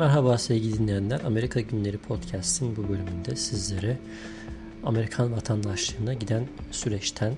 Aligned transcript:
Merhaba 0.00 0.38
sevgili 0.38 0.78
dinleyenler. 0.78 1.20
Amerika 1.20 1.60
Günleri 1.60 1.98
Podcast'in 1.98 2.76
bu 2.76 2.88
bölümünde 2.88 3.36
sizlere 3.36 3.96
Amerikan 4.84 5.32
vatandaşlığına 5.32 6.14
giden 6.14 6.48
süreçten 6.70 7.36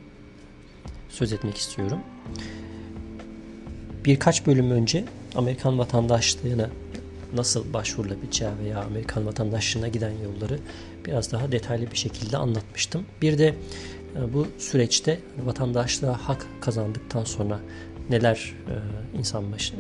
söz 1.08 1.32
etmek 1.32 1.56
istiyorum. 1.56 1.98
Birkaç 4.04 4.46
bölüm 4.46 4.70
önce 4.70 5.04
Amerikan 5.34 5.78
vatandaşlığına 5.78 6.70
nasıl 7.34 7.72
başvurulabileceği 7.72 8.50
veya 8.64 8.82
Amerikan 8.82 9.26
vatandaşlığına 9.26 9.88
giden 9.88 10.12
yolları 10.24 10.58
biraz 11.06 11.32
daha 11.32 11.52
detaylı 11.52 11.90
bir 11.90 11.96
şekilde 11.96 12.36
anlatmıştım. 12.36 13.06
Bir 13.22 13.38
de 13.38 13.54
e, 14.16 14.34
bu 14.34 14.46
süreçte 14.58 15.20
vatandaşlığa 15.44 16.28
hak 16.28 16.46
kazandıktan 16.60 17.24
sonra 17.24 17.60
neler 18.10 18.54
e, 18.68 18.74
insan 19.18 19.52
başı 19.52 19.74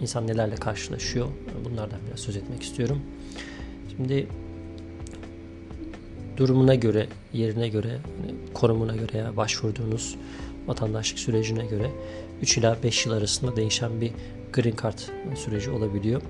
insan 0.00 0.26
nelerle 0.26 0.54
karşılaşıyor 0.54 1.26
bunlardan 1.64 2.00
biraz 2.08 2.20
söz 2.20 2.36
etmek 2.36 2.62
istiyorum. 2.62 3.00
Şimdi 3.96 4.26
durumuna 6.36 6.74
göre, 6.74 7.06
yerine 7.32 7.68
göre, 7.68 7.98
konumuna 8.54 8.96
göre 8.96 9.18
ya 9.18 9.36
başvurduğunuz 9.36 10.16
vatandaşlık 10.66 11.18
sürecine 11.18 11.66
göre 11.66 11.90
3 12.42 12.58
ila 12.58 12.76
5 12.82 13.06
yıl 13.06 13.12
arasında 13.12 13.56
değişen 13.56 14.00
bir 14.00 14.12
green 14.52 14.74
card 14.82 14.98
süreci 15.36 15.70
olabiliyor. 15.70 16.22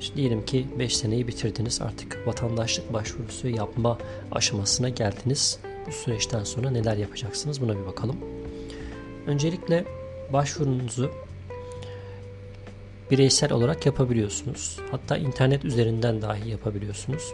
İşte 0.00 0.16
diyelim 0.16 0.44
ki 0.44 0.66
5 0.78 0.96
seneyi 0.96 1.28
bitirdiniz 1.28 1.80
artık 1.80 2.26
vatandaşlık 2.26 2.92
başvurusu 2.92 3.48
yapma 3.48 3.98
aşamasına 4.32 4.88
geldiniz. 4.88 5.58
Bu 5.86 5.92
süreçten 5.92 6.44
sonra 6.44 6.70
neler 6.70 6.96
yapacaksınız 6.96 7.60
buna 7.60 7.78
bir 7.80 7.86
bakalım. 7.86 8.16
Öncelikle 9.26 9.84
başvurunuzu 10.32 11.10
bireysel 13.12 13.52
olarak 13.52 13.86
yapabiliyorsunuz. 13.86 14.78
Hatta 14.90 15.16
internet 15.16 15.64
üzerinden 15.64 16.22
dahi 16.22 16.50
yapabiliyorsunuz. 16.50 17.32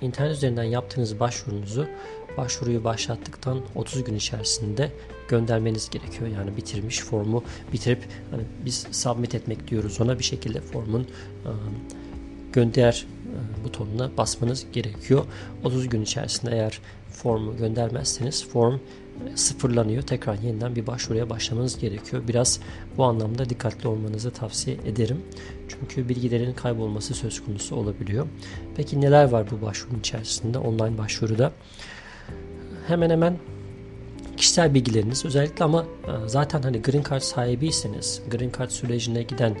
İnternet 0.00 0.36
üzerinden 0.36 0.64
yaptığınız 0.64 1.20
başvurunuzu 1.20 1.86
başvuruyu 2.36 2.84
başlattıktan 2.84 3.60
30 3.74 4.04
gün 4.04 4.14
içerisinde 4.14 4.92
göndermeniz 5.28 5.90
gerekiyor. 5.90 6.30
Yani 6.38 6.56
bitirmiş 6.56 7.00
formu 7.00 7.44
bitirip 7.72 8.04
hani 8.30 8.42
biz 8.64 8.86
submit 8.90 9.34
etmek 9.34 9.68
diyoruz 9.68 10.00
ona 10.00 10.18
bir 10.18 10.24
şekilde 10.24 10.60
formun 10.60 11.06
gönder 12.52 13.06
butonuna 13.64 14.16
basmanız 14.16 14.66
gerekiyor. 14.72 15.24
30 15.64 15.88
gün 15.88 16.02
içerisinde 16.02 16.50
eğer 16.54 16.80
formu 17.08 17.56
göndermezseniz 17.56 18.48
form 18.48 18.78
sıfırlanıyor. 19.34 20.02
Tekrar 20.02 20.38
yeniden 20.38 20.76
bir 20.76 20.86
başvuruya 20.86 21.30
başlamanız 21.30 21.78
gerekiyor. 21.78 22.22
Biraz 22.28 22.60
bu 22.96 23.04
anlamda 23.04 23.50
dikkatli 23.50 23.88
olmanızı 23.88 24.30
tavsiye 24.30 24.76
ederim. 24.86 25.22
Çünkü 25.68 26.08
bilgilerin 26.08 26.52
kaybolması 26.52 27.14
söz 27.14 27.44
konusu 27.44 27.76
olabiliyor. 27.76 28.26
Peki 28.76 29.00
neler 29.00 29.24
var 29.24 29.46
bu 29.50 29.66
başvurun 29.66 29.98
içerisinde 29.98 30.58
online 30.58 30.98
başvuruda? 30.98 31.52
Hemen 32.86 33.10
hemen 33.10 33.38
kişisel 34.36 34.74
bilgileriniz 34.74 35.24
özellikle 35.24 35.64
ama 35.64 35.82
e, 35.82 36.28
zaten 36.28 36.62
hani 36.62 36.82
Green 36.82 37.02
Card 37.10 37.20
sahibiyseniz 37.20 38.22
Green 38.30 38.52
Card 38.58 38.70
sürecine 38.70 39.22
giden 39.22 39.56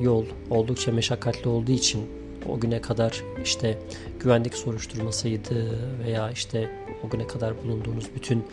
yol 0.00 0.24
oldukça 0.50 0.92
meşakkatli 0.92 1.48
olduğu 1.48 1.72
için 1.72 2.06
o 2.48 2.60
güne 2.60 2.80
kadar 2.80 3.22
işte 3.44 3.78
güvenlik 4.20 4.54
soruşturmasıydı 4.54 5.78
veya 6.04 6.30
işte 6.30 6.70
o 7.06 7.10
güne 7.10 7.26
kadar 7.26 7.64
bulunduğunuz 7.64 8.04
bütün 8.14 8.44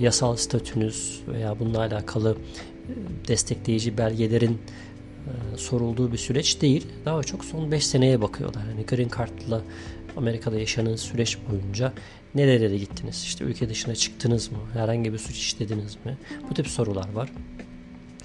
yasal 0.00 0.36
statünüz 0.36 1.20
veya 1.28 1.58
bununla 1.60 1.78
alakalı 1.78 2.36
e, 2.88 3.28
destekleyici 3.28 3.98
belgelerin 3.98 4.58
e, 5.26 5.56
sorulduğu 5.56 6.12
bir 6.12 6.18
süreç 6.18 6.62
değil. 6.62 6.86
Daha 7.04 7.22
çok 7.22 7.44
son 7.44 7.72
5 7.72 7.86
seneye 7.86 8.20
bakıyorlar. 8.20 8.62
Yani 8.70 8.86
Green 8.86 9.10
Card'la 9.18 9.62
Amerika'da 10.16 10.58
yaşanan 10.58 10.96
süreç 10.96 11.38
boyunca 11.50 11.92
nerelere 12.34 12.78
gittiniz? 12.78 13.22
İşte 13.22 13.44
ülke 13.44 13.68
dışına 13.68 13.94
çıktınız 13.94 14.52
mı? 14.52 14.58
Herhangi 14.72 15.12
bir 15.12 15.18
suç 15.18 15.36
işlediniz 15.36 15.96
mi? 16.04 16.18
Bu 16.50 16.54
tip 16.54 16.68
sorular 16.68 17.12
var. 17.12 17.32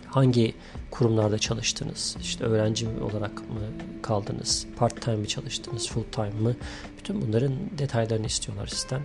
Hangi 0.08 0.54
kurumlarda 0.92 1.38
çalıştınız? 1.38 2.18
İşte 2.22 2.44
öğrenci 2.44 2.88
olarak 2.88 3.38
mı 3.38 3.62
kaldınız? 4.02 4.68
Part 4.78 5.02
time 5.02 5.16
mi 5.18 5.28
çalıştınız? 5.28 5.90
Full 5.90 6.04
time 6.12 6.30
mı? 6.42 6.56
Bütün 6.98 7.22
bunların 7.22 7.54
detaylarını 7.78 8.26
istiyorlar 8.26 8.68
sizden. 8.68 9.02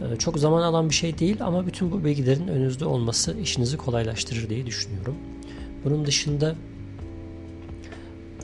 Ee, 0.00 0.16
çok 0.16 0.38
zaman 0.38 0.62
alan 0.62 0.88
bir 0.88 0.94
şey 0.94 1.18
değil 1.18 1.36
ama 1.40 1.66
bütün 1.66 1.92
bu 1.92 2.04
bilgilerin 2.04 2.48
önünüzde 2.48 2.84
olması 2.84 3.36
işinizi 3.40 3.76
kolaylaştırır 3.76 4.48
diye 4.48 4.66
düşünüyorum. 4.66 5.16
Bunun 5.84 6.06
dışında 6.06 6.54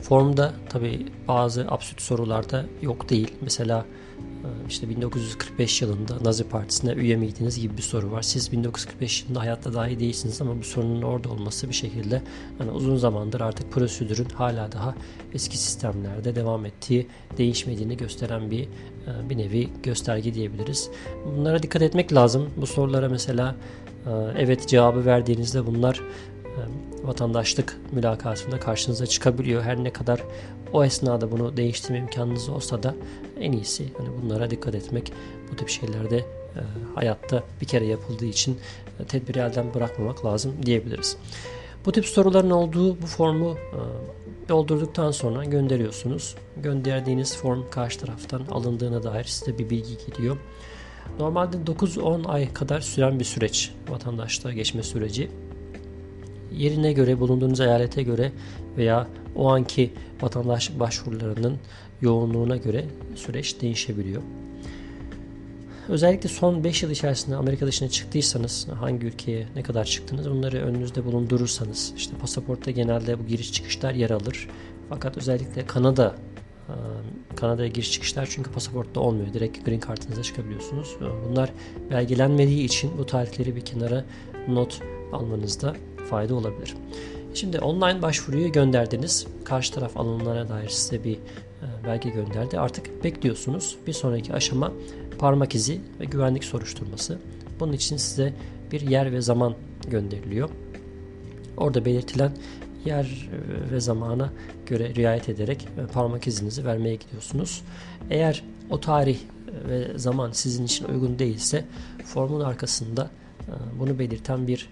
formda 0.07 0.53
tabi 0.69 1.05
bazı 1.27 1.65
absürt 1.69 2.01
sorularda 2.01 2.65
yok 2.81 3.09
değil. 3.09 3.31
Mesela 3.41 3.85
e, 4.19 4.47
işte 4.69 4.89
1945 4.89 5.81
yılında 5.81 6.13
Nazi 6.23 6.43
Partisi'ne 6.43 6.91
üye 6.91 7.15
miydiniz 7.15 7.61
gibi 7.61 7.77
bir 7.77 7.81
soru 7.81 8.11
var. 8.11 8.21
Siz 8.21 8.51
1945 8.51 9.23
yılında 9.23 9.39
hayatta 9.39 9.73
dahi 9.73 9.99
değilsiniz 9.99 10.41
ama 10.41 10.59
bu 10.59 10.63
sorunun 10.63 11.01
orada 11.01 11.29
olması 11.29 11.69
bir 11.69 11.73
şekilde 11.73 12.21
hani 12.57 12.71
uzun 12.71 12.97
zamandır 12.97 13.41
artık 13.41 13.71
prosedürün 13.71 14.29
hala 14.29 14.71
daha 14.71 14.95
eski 15.33 15.57
sistemlerde 15.57 16.35
devam 16.35 16.65
ettiği, 16.65 17.07
değişmediğini 17.37 17.97
gösteren 17.97 18.51
bir 18.51 18.63
e, 18.63 19.29
bir 19.29 19.37
nevi 19.37 19.69
gösterge 19.83 20.33
diyebiliriz. 20.33 20.89
Bunlara 21.25 21.63
dikkat 21.63 21.81
etmek 21.81 22.13
lazım. 22.13 22.49
Bu 22.57 22.67
sorulara 22.67 23.09
mesela 23.09 23.55
e, 24.05 24.11
evet 24.37 24.67
cevabı 24.67 25.05
verdiğinizde 25.05 25.65
bunlar 25.65 26.01
vatandaşlık 27.03 27.77
mülakatında 27.91 28.59
karşınıza 28.59 29.07
çıkabiliyor. 29.07 29.63
Her 29.63 29.83
ne 29.83 29.93
kadar 29.93 30.23
o 30.73 30.83
esnada 30.83 31.31
bunu 31.31 31.57
değiştirme 31.57 31.99
imkanınız 31.99 32.49
olsa 32.49 32.83
da 32.83 32.95
en 33.39 33.51
iyisi 33.51 33.85
hani 33.97 34.09
bunlara 34.21 34.49
dikkat 34.49 34.75
etmek. 34.75 35.13
Bu 35.51 35.55
tip 35.55 35.69
şeylerde 35.69 36.17
e, 36.17 36.25
hayatta 36.95 37.43
bir 37.61 37.65
kere 37.65 37.85
yapıldığı 37.85 38.25
için 38.25 38.57
e, 38.99 39.03
tedbiri 39.03 39.39
elden 39.39 39.73
bırakmamak 39.73 40.25
lazım 40.25 40.53
diyebiliriz. 40.65 41.17
Bu 41.85 41.91
tip 41.91 42.05
soruların 42.05 42.49
olduğu 42.49 43.01
bu 43.01 43.05
formu 43.05 43.51
e, 43.51 43.79
doldurduktan 44.49 45.11
sonra 45.11 45.45
gönderiyorsunuz. 45.45 46.35
Gönderdiğiniz 46.57 47.37
form 47.37 47.69
karşı 47.69 47.99
taraftan 47.99 48.41
alındığına 48.51 49.03
dair 49.03 49.23
size 49.23 49.57
bir 49.57 49.69
bilgi 49.69 49.97
geliyor. 50.07 50.37
Normalde 51.19 51.57
9-10 51.57 52.27
ay 52.27 52.53
kadar 52.53 52.81
süren 52.81 53.19
bir 53.19 53.25
süreç 53.25 53.71
vatandaşlığa 53.89 54.53
geçme 54.53 54.83
süreci 54.83 55.29
yerine 56.55 56.93
göre, 56.93 57.19
bulunduğunuz 57.19 57.59
eyalete 57.59 58.03
göre 58.03 58.31
veya 58.77 59.07
o 59.35 59.49
anki 59.49 59.93
vatandaşlık 60.21 60.79
başvurularının 60.79 61.57
yoğunluğuna 62.01 62.57
göre 62.57 62.85
süreç 63.15 63.61
değişebiliyor. 63.61 64.21
Özellikle 65.89 66.29
son 66.29 66.63
5 66.63 66.83
yıl 66.83 66.91
içerisinde 66.91 67.35
Amerika 67.35 67.67
dışına 67.67 67.89
çıktıysanız 67.89 68.67
hangi 68.79 69.07
ülkeye 69.07 69.47
ne 69.55 69.63
kadar 69.63 69.85
çıktınız 69.85 70.29
bunları 70.29 70.57
önünüzde 70.57 71.05
bulundurursanız 71.05 71.93
işte 71.97 72.17
pasaportta 72.17 72.71
genelde 72.71 73.19
bu 73.19 73.25
giriş 73.25 73.53
çıkışlar 73.53 73.93
yer 73.93 74.09
alır. 74.09 74.49
Fakat 74.89 75.17
özellikle 75.17 75.65
Kanada 75.65 76.15
Kanada'ya 77.35 77.67
giriş 77.67 77.91
çıkışlar 77.91 78.27
çünkü 78.31 78.51
pasaportta 78.51 78.99
olmuyor. 78.99 79.33
Direkt 79.33 79.65
green 79.65 79.79
kartınıza 79.79 80.23
çıkabiliyorsunuz. 80.23 80.95
Bunlar 81.29 81.49
belgelenmediği 81.91 82.63
için 82.63 82.91
bu 82.97 83.05
tarihleri 83.05 83.55
bir 83.55 83.65
kenara 83.65 84.05
not 84.47 84.81
almanızda 85.13 85.75
fayda 86.09 86.35
olabilir. 86.35 86.75
Şimdi 87.33 87.59
online 87.59 88.01
başvuruyu 88.01 88.51
gönderdiniz. 88.51 89.27
Karşı 89.43 89.73
taraf 89.73 89.97
alımlara 89.97 90.49
dair 90.49 90.69
size 90.69 91.03
bir 91.03 91.13
e, 91.13 91.85
belge 91.85 92.09
gönderdi. 92.09 92.59
Artık 92.59 93.03
bekliyorsunuz. 93.03 93.75
Bir 93.87 93.93
sonraki 93.93 94.33
aşama 94.33 94.73
parmak 95.19 95.55
izi 95.55 95.81
ve 95.99 96.05
güvenlik 96.05 96.43
soruşturması. 96.43 97.19
Bunun 97.59 97.73
için 97.73 97.97
size 97.97 98.33
bir 98.71 98.81
yer 98.81 99.11
ve 99.11 99.21
zaman 99.21 99.55
gönderiliyor. 99.87 100.49
Orada 101.57 101.85
belirtilen 101.85 102.31
yer 102.85 103.29
e, 103.31 103.71
ve 103.71 103.79
zamana 103.79 104.33
göre 104.65 104.95
riayet 104.95 105.29
ederek 105.29 105.67
e, 105.83 105.87
parmak 105.93 106.27
izinizi 106.27 106.65
vermeye 106.65 106.95
gidiyorsunuz. 106.95 107.63
Eğer 108.09 108.43
o 108.69 108.79
tarih 108.79 109.19
ve 109.69 109.99
zaman 109.99 110.31
sizin 110.31 110.65
için 110.65 110.85
uygun 110.85 111.19
değilse 111.19 111.65
formun 112.05 112.41
arkasında 112.41 113.09
bunu 113.79 113.99
belirten 113.99 114.47
bir 114.47 114.69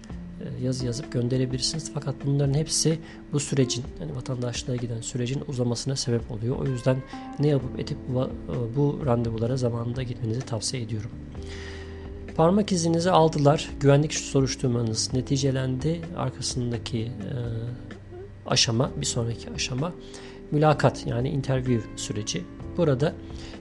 yazı 0.62 0.86
yazıp 0.86 1.12
gönderebilirsiniz. 1.12 1.90
Fakat 1.94 2.14
bunların 2.24 2.54
hepsi 2.54 2.98
bu 3.32 3.40
sürecin 3.40 3.84
yani 4.00 4.16
vatandaşlığa 4.16 4.76
giden 4.76 5.00
sürecin 5.00 5.42
uzamasına 5.48 5.96
sebep 5.96 6.30
oluyor. 6.30 6.56
O 6.58 6.66
yüzden 6.66 6.96
ne 7.38 7.48
yapıp 7.48 7.80
etip 7.80 7.98
bu, 8.08 8.22
e, 8.22 8.76
bu 8.76 9.00
randevulara 9.06 9.56
zamanında 9.56 10.02
gitmenizi 10.02 10.40
tavsiye 10.40 10.82
ediyorum. 10.82 11.10
Parmak 12.36 12.72
izinizi 12.72 13.10
aldılar. 13.10 13.70
Güvenlik 13.80 14.14
soruşturmanız 14.14 15.12
neticelendi. 15.14 16.00
Arkasındaki 16.16 16.98
e, 16.98 17.10
aşama, 18.46 18.90
bir 18.96 19.06
sonraki 19.06 19.50
aşama 19.50 19.92
mülakat 20.50 21.06
yani 21.06 21.28
interview 21.28 21.90
süreci. 21.96 22.44
Burada 22.76 23.14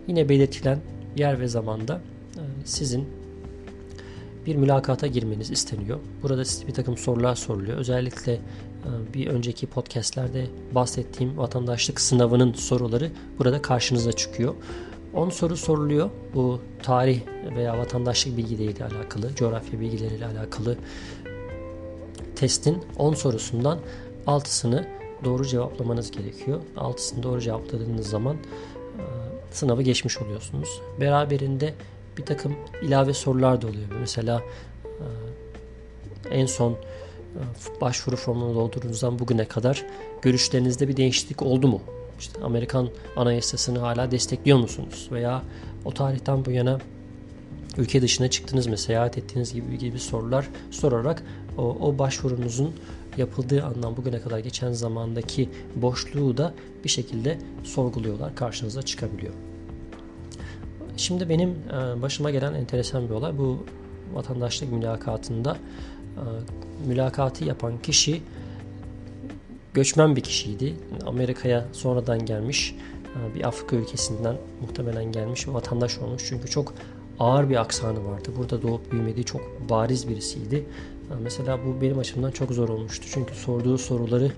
yine 0.07 0.30
belirtilen 0.30 0.80
yer 1.18 1.39
ve 1.39 1.48
zamanda 1.48 2.01
e, 2.36 2.42
sizin 2.66 3.07
bir 4.45 4.56
mülakata 4.56 5.07
girmeniz 5.07 5.51
isteniyor. 5.51 6.00
Burada 6.24 6.45
size 6.45 6.68
bir 6.68 6.74
takım 6.74 6.97
sorular 6.97 7.36
soruluyor. 7.36 7.77
Özellikle 7.77 8.33
e, 8.33 8.39
bir 9.13 9.27
önceki 9.27 9.68
podcastlerde 9.68 10.45
bahsettiğim 10.71 11.38
vatandaşlık 11.38 12.01
sınavının 12.01 12.53
soruları 12.53 13.12
burada 13.39 13.62
karşınıza 13.62 14.12
çıkıyor. 14.12 14.56
10 15.13 15.30
soru 15.30 15.57
soruluyor. 15.57 16.09
Bu 16.33 16.62
tarih 16.83 17.21
veya 17.56 17.77
vatandaşlık 17.77 18.38
bilgileriyle 18.38 18.86
alakalı, 18.86 19.36
coğrafya 19.36 19.80
bilgileriyle 19.80 20.25
alakalı 20.25 20.77
testin 22.36 22.83
10 22.97 23.13
sorusundan 23.13 23.80
6'sını 24.27 24.86
doğru 25.24 25.45
cevaplamanız 25.45 26.12
gerekiyor. 26.12 26.62
6'sını 26.77 27.24
doğru 27.24 27.42
cevapladığınız 27.42 28.09
zaman 28.09 28.36
e, 28.36 29.03
sınavı 29.51 29.81
geçmiş 29.81 30.18
oluyorsunuz. 30.18 30.81
Beraberinde 31.00 31.74
bir 32.17 32.25
takım 32.25 32.56
ilave 32.81 33.13
sorular 33.13 33.62
da 33.62 33.67
oluyor. 33.67 33.88
Mesela 34.00 34.41
e, 34.85 36.39
en 36.39 36.45
son 36.45 36.71
e, 36.71 36.77
başvuru 37.81 38.15
formunu 38.15 38.56
doldurduğunuzdan 38.56 39.19
bugüne 39.19 39.45
kadar 39.45 39.85
görüşlerinizde 40.21 40.88
bir 40.88 40.97
değişiklik 40.97 41.41
oldu 41.41 41.67
mu? 41.67 41.81
İşte 42.19 42.44
Amerikan 42.44 42.89
Anayasasını 43.15 43.79
hala 43.79 44.12
destekliyor 44.12 44.57
musunuz? 44.57 45.09
Veya 45.12 45.41
o 45.85 45.91
tarihten 45.91 46.45
bu 46.45 46.51
yana 46.51 46.79
ülke 47.77 48.01
dışına 48.01 48.29
çıktınız 48.29 48.68
mı, 48.68 48.77
seyahat 48.77 49.18
ettiğiniz 49.18 49.53
gibi 49.53 49.77
gibi 49.77 50.00
sorular 50.00 50.50
sorarak 50.71 51.23
o, 51.57 51.61
o 51.61 52.00
başvurunuzun 52.00 52.73
yapıldığı 53.18 53.63
andan 53.63 53.97
bugüne 53.97 54.21
kadar 54.21 54.39
geçen 54.39 54.71
zamandaki 54.71 55.50
boşluğu 55.75 56.38
da 56.38 56.53
bir 56.83 56.89
şekilde 56.89 57.38
sorguluyorlar, 57.63 58.35
karşınıza 58.35 58.81
çıkabiliyor. 58.81 59.33
Şimdi 60.97 61.30
benim 61.30 61.50
e, 61.50 62.01
başıma 62.01 62.31
gelen 62.31 62.53
enteresan 62.53 63.09
bir 63.09 63.13
olay 63.13 63.38
bu 63.38 63.65
vatandaşlık 64.13 64.71
mülakatında 64.71 65.57
e, 66.15 66.24
mülakatı 66.88 67.45
yapan 67.45 67.81
kişi 67.81 68.21
göçmen 69.74 70.15
bir 70.15 70.21
kişiydi. 70.21 70.74
Amerika'ya 71.06 71.65
sonradan 71.71 72.25
gelmiş 72.25 72.75
e, 73.15 73.36
bir 73.36 73.47
Afrika 73.47 73.75
ülkesinden 73.75 74.36
muhtemelen 74.62 75.12
gelmiş 75.12 75.47
vatandaş 75.47 75.97
olmuş. 75.97 76.24
Çünkü 76.30 76.47
çok 76.47 76.74
ağır 77.19 77.50
bir 77.50 77.62
aksanı 77.62 78.06
vardı. 78.06 78.30
Burada 78.38 78.62
doğup 78.62 78.92
büyümediği 78.92 79.25
çok 79.25 79.42
bariz 79.69 80.09
birisiydi. 80.09 80.65
Mesela 81.21 81.59
bu 81.65 81.81
benim 81.81 82.00
açımdan 82.00 82.31
çok 82.31 82.51
zor 82.51 82.69
olmuştu. 82.69 83.07
Çünkü 83.12 83.36
sorduğu 83.36 83.77
soruları 83.77 84.31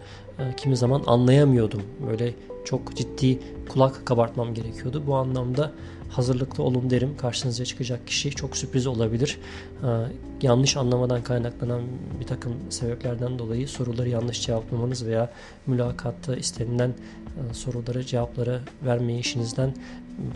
kimi 0.58 0.78
zaman 0.78 1.04
anlayamıyordum. 1.06 1.82
Böyle 2.10 2.34
çok 2.68 2.96
ciddi 2.96 3.40
kulak 3.70 4.06
kabartmam 4.06 4.54
gerekiyordu. 4.54 5.04
Bu 5.08 5.16
anlamda 5.16 5.72
hazırlıklı 6.10 6.64
olun 6.64 6.90
derim. 6.90 7.18
Karşınıza 7.18 7.66
çıkacak 7.66 8.08
kişi 8.08 8.32
çok 8.32 8.58
sürpriz 8.58 8.88
olabilir. 8.88 9.40
Ee, 9.84 9.88
yanlış 10.42 10.78
anlamadan 10.78 11.24
kaynaklanan 11.24 11.82
bir 12.20 12.26
takım 12.26 12.54
sebeplerden 12.70 13.40
dolayı 13.40 13.68
soruları 13.68 14.10
yanlış 14.10 14.42
cevaplamanız 14.42 15.06
veya 15.06 15.32
mülakatta 15.68 16.36
istenilen 16.36 16.90
e, 16.90 17.54
soruları 17.54 18.06
cevaplara 18.06 18.62
vermeye 18.86 19.20
işinizden 19.20 19.74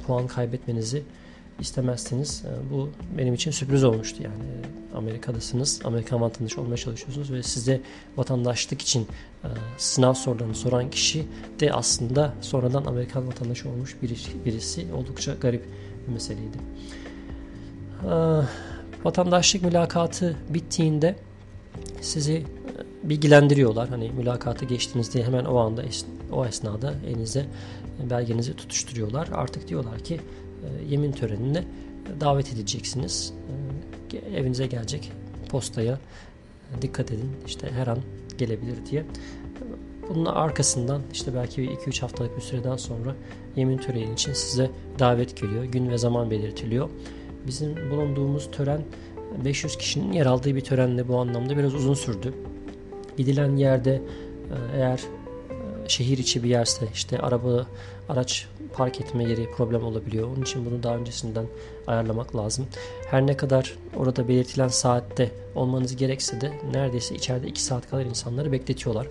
puan 0.08 0.28
kaybetmenizi 0.28 1.04
istemezsiniz. 1.60 2.44
Ee, 2.46 2.72
bu 2.72 2.90
benim 3.18 3.34
için 3.34 3.52
sürpriz 3.52 3.84
olmuştu 3.84 4.24
yani. 4.24 4.44
Amerika'dasınız, 4.96 5.80
Amerikan 5.84 6.22
vatandaşı 6.22 6.62
olmaya 6.62 6.78
çalışıyorsunuz 6.78 7.32
ve 7.32 7.44
size 7.44 7.82
vatandaşlık 8.18 8.82
için 8.82 9.08
e, 9.44 9.48
sınav 9.78 10.14
sorularını 10.14 10.56
soran 10.56 10.90
kişi 10.90 11.26
de 11.60 11.74
aslında 11.74 12.34
sonradan 12.42 12.86
Amerikan 12.86 13.28
vatandaşı 13.28 13.70
olmuş 13.70 13.98
birisi, 14.46 14.94
oldukça 14.94 15.34
garip 15.34 15.66
bir 16.08 16.14
meseleydi. 16.14 16.58
Ee, 18.04 18.08
vatandaşlık 19.04 19.64
mülakatı 19.64 20.36
bittiğinde 20.50 21.16
sizi 22.02 22.34
e, 22.34 22.44
bilgilendiriyorlar. 23.10 23.90
Hani 23.90 24.12
mülakatı 24.12 24.66
geçtiğinizde 24.66 25.24
hemen 25.24 25.46
o 25.46 25.58
anda 25.58 25.84
o 26.32 26.46
esnada 26.46 26.94
elinize 27.08 27.46
belgenizi 28.10 28.56
tutuşturuyorlar. 28.56 29.30
Artık 29.34 29.68
diyorlar 29.68 30.00
ki 30.00 30.16
e, 30.16 30.20
yemin 30.90 31.12
törenine 31.12 31.64
davet 32.20 32.54
edileceksiniz. 32.54 33.34
E, 34.14 34.38
evinize 34.38 34.68
gelecek 34.68 35.12
postaya 35.50 36.00
dikkat 36.82 37.12
edin 37.12 37.32
işte 37.48 37.72
her 37.72 37.88
an 37.88 38.00
gelebilir 38.38 38.76
diye. 38.92 39.06
Bunun 40.10 40.26
arkasından 40.26 41.02
işte 41.14 41.36
belki 41.36 41.62
2-3 41.62 42.02
haftalık 42.02 42.38
bir 42.38 42.42
süreden 42.42 42.76
sonra 42.76 43.16
yemin 43.56 43.78
töreni 43.78 44.14
için 44.14 44.34
size 44.34 44.70
davet 45.00 45.38
geliyor. 45.42 45.64
Gün 45.64 45.90
ve 45.90 45.98
zaman 45.98 46.32
belirtiliyor. 46.32 46.90
Bizim 47.48 47.92
bulunduğumuz 47.92 48.52
tören 48.52 48.82
500 49.46 49.78
kişinin 49.78 50.12
yer 50.12 50.26
aldığı 50.26 50.56
bir 50.56 50.62
törenle 50.62 51.08
bu 51.08 51.18
anlamda 51.18 51.58
biraz 51.58 51.74
uzun 51.76 51.94
sürdü. 51.94 52.34
Gidilen 53.18 53.56
yerde 53.56 53.94
e, 53.94 54.02
eğer 54.78 55.02
şehir 55.88 56.18
içi 56.18 56.44
bir 56.44 56.50
yerse 56.50 56.88
işte 56.94 57.20
araba 57.20 57.68
araç 58.10 58.48
park 58.74 59.02
etme 59.02 59.24
yeri 59.24 59.52
problem 59.52 59.84
olabiliyor. 59.84 60.28
Onun 60.28 60.42
için 60.42 60.66
bunu 60.66 60.84
daha 60.84 60.96
öncesinden 60.96 61.46
ayarlamak 61.88 62.36
lazım. 62.36 62.68
Her 63.08 63.28
ne 63.28 63.38
kadar 63.38 63.78
orada 63.98 64.28
belirtilen 64.28 64.68
saatte 64.68 65.32
olmanız 65.56 65.96
gerekse 65.96 66.42
de 66.42 66.52
neredeyse 66.74 67.16
içeride 67.16 67.48
2 67.48 67.64
saat 67.64 67.90
kadar 67.90 68.06
insanları 68.06 68.52
bekletiyorlar. 68.52 69.08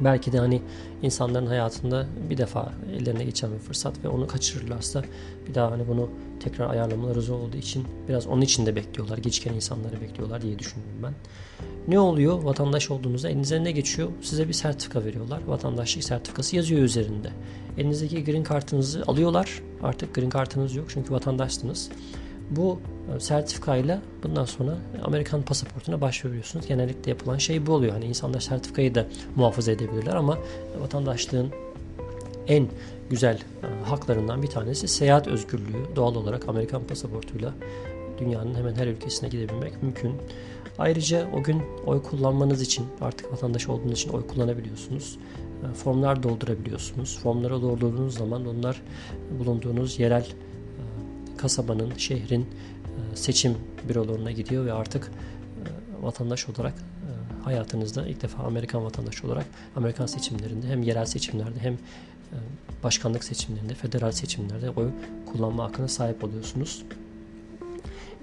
Belki 0.00 0.32
de 0.32 0.38
hani 0.38 0.62
insanların 1.02 1.46
hayatında 1.46 2.06
bir 2.30 2.38
defa 2.38 2.72
ellerine 2.92 3.24
geçen 3.24 3.52
bir 3.52 3.58
fırsat 3.58 4.04
ve 4.04 4.08
onu 4.08 4.26
kaçırırlarsa 4.26 5.02
bir 5.48 5.54
daha 5.54 5.70
hani 5.70 5.88
bunu 5.88 6.10
tekrar 6.40 6.70
ayarlamaları 6.70 7.22
zor 7.22 7.38
olduğu 7.40 7.56
için 7.56 7.84
biraz 8.08 8.26
onun 8.26 8.42
için 8.42 8.66
de 8.66 8.76
bekliyorlar. 8.76 9.18
Geçken 9.18 9.54
insanları 9.54 10.00
bekliyorlar 10.00 10.42
diye 10.42 10.58
düşündüm 10.58 11.02
ben. 11.02 11.14
Ne 11.88 11.98
oluyor? 11.98 12.42
Vatandaş 12.42 12.90
olduğunuzda 12.90 13.30
elinize 13.30 13.64
ne 13.64 13.72
geçiyor? 13.72 14.08
Size 14.22 14.48
bir 14.48 14.52
sertifika 14.52 15.04
veriyorlar. 15.04 15.42
Vatandaşlık 15.46 16.04
sertifikası 16.04 16.56
yazıyor 16.56 16.82
üzerinde. 16.82 17.30
Elinizdeki 17.78 18.24
green 18.24 18.42
kartınızı 18.42 19.04
alıyorlar. 19.06 19.62
Artık 19.82 20.14
green 20.14 20.30
kartınız 20.30 20.74
yok 20.74 20.86
çünkü 20.88 21.12
vatandaşsınız. 21.12 21.90
Bu 22.50 22.80
e, 23.16 23.20
sertifikayla 23.20 24.02
bundan 24.22 24.44
sonra 24.44 24.78
Amerikan 25.04 25.42
pasaportuna 25.42 26.00
başvuruyorsunuz. 26.00 26.66
Genellikle 26.66 27.10
yapılan 27.10 27.38
şey 27.38 27.66
bu 27.66 27.72
oluyor. 27.72 27.92
Hani 27.92 28.04
insanlar 28.04 28.40
sertifikayı 28.40 28.94
da 28.94 29.06
muhafaza 29.36 29.72
edebilirler 29.72 30.14
ama 30.14 30.38
vatandaşlığın 30.80 31.50
en 32.48 32.68
güzel 33.10 33.38
e, 33.62 33.84
haklarından 33.84 34.42
bir 34.42 34.48
tanesi 34.48 34.88
seyahat 34.88 35.26
özgürlüğü. 35.26 35.96
Doğal 35.96 36.14
olarak 36.14 36.48
Amerikan 36.48 36.84
pasaportuyla 36.84 37.54
dünyanın 38.18 38.54
hemen 38.54 38.74
her 38.74 38.86
ülkesine 38.86 39.28
gidebilmek 39.28 39.82
mümkün. 39.82 40.12
Ayrıca 40.78 41.30
o 41.34 41.42
gün 41.42 41.62
oy 41.86 42.02
kullanmanız 42.02 42.62
için 42.62 42.86
artık 43.00 43.32
vatandaş 43.32 43.68
olduğunuz 43.68 43.98
için 43.98 44.10
oy 44.10 44.26
kullanabiliyorsunuz. 44.26 45.18
E, 45.70 45.74
formlar 45.74 46.22
doldurabiliyorsunuz. 46.22 47.18
Formları 47.18 47.62
doldurduğunuz 47.62 48.18
zaman 48.18 48.46
onlar 48.46 48.82
bulunduğunuz 49.38 50.00
yerel 50.00 50.26
kasabanın, 51.36 51.92
şehrin 51.96 52.42
e, 52.42 53.16
seçim 53.16 53.56
bürolarına 53.88 54.30
gidiyor 54.30 54.66
ve 54.66 54.72
artık 54.72 55.10
vatandaş 56.02 56.48
olarak 56.48 56.74
hayatınızda 57.44 58.06
ilk 58.06 58.22
defa 58.22 58.42
Amerikan 58.42 58.84
vatandaşı 58.84 59.26
olarak 59.26 59.46
Amerikan 59.76 60.06
seçimlerinde 60.06 60.66
hem 60.66 60.82
yerel 60.82 61.06
seçimlerde 61.06 61.60
hem 61.60 61.78
başkanlık 62.82 63.24
seçimlerinde, 63.24 63.74
federal 63.74 64.12
seçimlerde 64.12 64.70
oy 64.70 64.90
kullanma 65.32 65.64
hakkına 65.64 65.88
sahip 65.88 66.24
oluyorsunuz. 66.24 66.82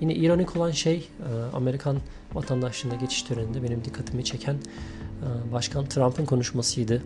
Yine 0.01 0.15
ironik 0.15 0.55
olan 0.55 0.71
şey 0.71 0.95
e, 0.97 1.55
Amerikan 1.55 1.97
vatandaşlığına 2.33 2.95
geçiş 2.95 3.23
töreninde 3.23 3.63
benim 3.63 3.85
dikkatimi 3.85 4.23
çeken 4.23 4.53
e, 4.53 5.51
Başkan 5.51 5.85
Trump'ın 5.85 6.25
konuşmasıydı. 6.25 6.95
E, 6.95 7.01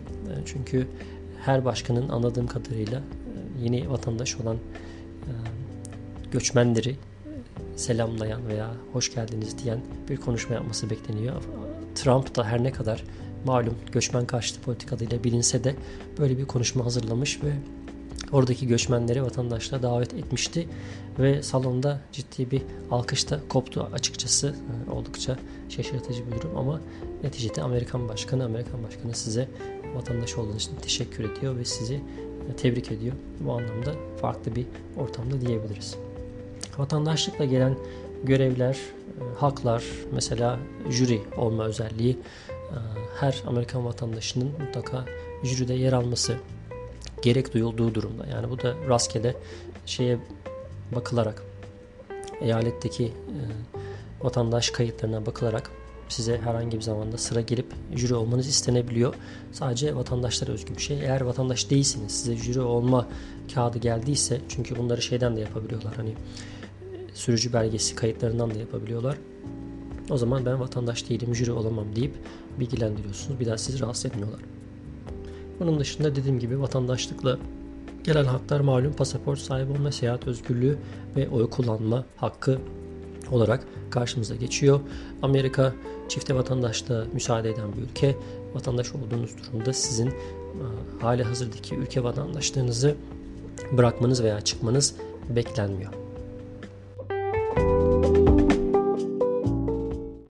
çünkü 0.46 0.88
her 1.44 1.64
başkanın 1.64 2.08
anladığım 2.08 2.46
kadarıyla 2.46 3.02
yeni 3.62 3.90
vatandaş 3.90 4.36
olan 4.36 4.56
göçmenleri 6.32 6.96
selamlayan 7.76 8.48
veya 8.48 8.70
hoş 8.92 9.14
geldiniz 9.14 9.58
diyen 9.64 9.80
bir 10.08 10.16
konuşma 10.16 10.54
yapması 10.54 10.90
bekleniyor. 10.90 11.42
Trump 11.94 12.36
da 12.36 12.44
her 12.44 12.64
ne 12.64 12.72
kadar 12.72 13.04
malum 13.46 13.74
göçmen 13.92 14.26
karşıtı 14.26 14.60
politikadıyla 14.60 15.24
bilinse 15.24 15.64
de 15.64 15.74
böyle 16.18 16.38
bir 16.38 16.44
konuşma 16.44 16.84
hazırlamış 16.84 17.42
ve 17.42 17.52
oradaki 18.32 18.66
göçmenleri 18.66 19.22
vatandaşlara 19.22 19.82
davet 19.82 20.14
etmişti 20.14 20.68
ve 21.18 21.42
salonda 21.42 22.00
ciddi 22.12 22.50
bir 22.50 22.62
alkışta 22.90 23.40
koptu 23.48 23.88
açıkçası 23.92 24.54
e, 24.88 24.90
oldukça 24.90 25.38
şaşırtıcı 25.68 26.26
bir 26.26 26.40
durum 26.40 26.56
ama 26.56 26.80
neticede 27.22 27.62
Amerikan 27.62 28.08
Başkanı 28.08 28.44
Amerikan 28.44 28.82
Başkanı 28.82 29.14
size 29.14 29.48
vatandaş 29.94 30.38
olduğunuz 30.38 30.62
için 30.62 30.76
teşekkür 30.82 31.30
ediyor 31.30 31.56
ve 31.56 31.64
sizi 31.64 31.94
e, 32.50 32.56
tebrik 32.56 32.92
ediyor. 32.92 33.14
Bu 33.40 33.52
anlamda 33.52 33.94
farklı 34.20 34.56
bir 34.56 34.66
ortamda 34.96 35.40
diyebiliriz. 35.40 36.07
Vatandaşlıkla 36.78 37.44
gelen 37.44 37.76
görevler, 38.24 38.74
e, 38.74 39.38
haklar, 39.38 39.84
mesela 40.12 40.58
jüri 40.90 41.22
olma 41.36 41.64
özelliği 41.64 42.18
her 43.20 43.42
Amerikan 43.46 43.84
vatandaşının 43.84 44.52
mutlaka 44.60 45.04
jüride 45.42 45.74
yer 45.74 45.92
alması 45.92 46.36
gerek 47.22 47.54
duyulduğu 47.54 47.94
durumda. 47.94 48.26
Yani 48.26 48.50
bu 48.50 48.58
da 48.60 48.74
rastgele 48.88 49.36
şeye 49.86 50.18
bakılarak 50.94 51.42
eyaletteki 52.40 53.04
e, 53.04 53.12
vatandaş 54.20 54.70
kayıtlarına 54.70 55.26
bakılarak 55.26 55.70
size 56.08 56.38
herhangi 56.38 56.76
bir 56.76 56.82
zamanda 56.82 57.18
sıra 57.18 57.40
gelip 57.40 57.66
jüri 57.96 58.14
olmanız 58.14 58.48
istenebiliyor. 58.48 59.14
Sadece 59.52 59.96
vatandaşlara 59.96 60.52
özgü 60.52 60.74
bir 60.74 60.82
şey. 60.82 61.00
Eğer 61.00 61.20
vatandaş 61.20 61.70
değilseniz 61.70 62.12
size 62.12 62.36
jüri 62.36 62.60
olma 62.60 63.06
kağıdı 63.54 63.78
geldiyse 63.78 64.40
çünkü 64.48 64.78
bunları 64.78 65.02
şeyden 65.02 65.36
de 65.36 65.40
yapabiliyorlar. 65.40 65.94
Hani 65.96 66.14
sürücü 67.18 67.52
belgesi 67.52 67.94
kayıtlarından 67.94 68.54
da 68.54 68.58
yapabiliyorlar. 68.58 69.18
O 70.10 70.16
zaman 70.16 70.46
ben 70.46 70.60
vatandaş 70.60 71.10
değilim, 71.10 71.34
jüri 71.34 71.52
olamam 71.52 71.96
deyip 71.96 72.14
bilgilendiriyorsunuz. 72.60 73.40
Bir 73.40 73.46
daha 73.46 73.58
sizi 73.58 73.80
rahatsız 73.80 74.06
etmiyorlar. 74.06 74.40
Bunun 75.60 75.80
dışında 75.80 76.16
dediğim 76.16 76.38
gibi 76.38 76.60
vatandaşlıkla 76.60 77.38
gelen 78.04 78.24
haklar 78.24 78.60
malum 78.60 78.92
pasaport 78.92 79.38
sahibi 79.38 79.72
olma, 79.72 79.92
seyahat 79.92 80.26
özgürlüğü 80.26 80.78
ve 81.16 81.28
oy 81.28 81.50
kullanma 81.50 82.04
hakkı 82.16 82.58
olarak 83.30 83.66
karşımıza 83.90 84.34
geçiyor. 84.34 84.80
Amerika 85.22 85.74
çifte 86.08 86.34
vatandaşlığa 86.34 87.04
müsaade 87.12 87.50
eden 87.50 87.76
bir 87.76 87.82
ülke. 87.82 88.16
Vatandaş 88.54 88.94
olduğunuz 88.94 89.30
durumda 89.38 89.72
sizin 89.72 90.12
hali 91.00 91.22
hazırdaki 91.22 91.74
ülke 91.74 92.04
vatandaşlığınızı 92.04 92.94
bırakmanız 93.72 94.22
veya 94.22 94.40
çıkmanız 94.40 94.94
beklenmiyor. 95.28 96.07